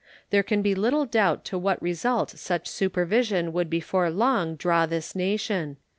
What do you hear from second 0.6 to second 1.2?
be little